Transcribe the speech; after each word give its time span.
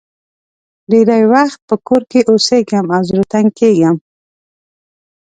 ډېری 0.89 1.23
وخت 1.33 1.59
په 1.69 1.75
کور 1.87 2.01
کې 2.11 2.19
اوسېږم 2.31 2.85
او 2.95 3.01
زړه 3.09 3.23
تنګ 3.33 3.49
کېږم. 3.59 3.97